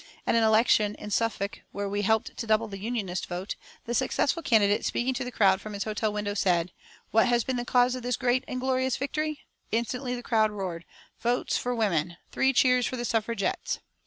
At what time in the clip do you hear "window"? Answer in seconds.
6.11-6.33